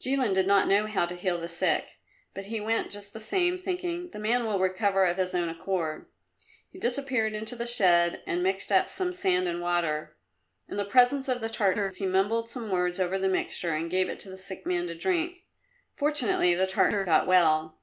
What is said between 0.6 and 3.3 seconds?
know how to heal the sick, but he went just the